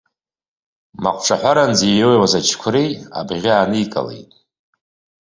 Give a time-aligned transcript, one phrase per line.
[1.03, 4.29] Маҟҿаҳәаранӡа иҩеиуаз аџьықәреи абӷьы ааникылеит.